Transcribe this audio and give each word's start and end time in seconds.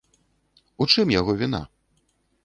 У 0.85 0.87
чым 0.93 1.11
яго 1.19 1.35
віна? 1.41 1.59